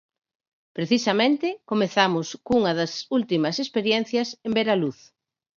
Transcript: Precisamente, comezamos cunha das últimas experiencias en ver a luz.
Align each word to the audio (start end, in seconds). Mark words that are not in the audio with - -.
Precisamente, 0.77 1.47
comezamos 1.71 2.27
cunha 2.47 2.73
das 2.79 2.93
últimas 3.19 3.55
experiencias 3.63 4.27
en 4.45 4.51
ver 4.57 4.67
a 4.73 4.79
luz. 4.83 4.99